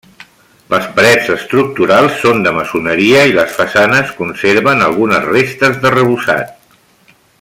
[0.73, 6.57] Les parets estructurals són de maçoneria i les façanes conserven algunes restes d'arrebossat.